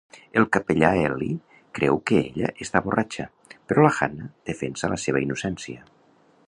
[0.39, 1.27] El capellà Eli
[1.79, 3.27] creu que ella està borratxa,
[3.71, 5.89] però la Hannah defensa la seva innocència.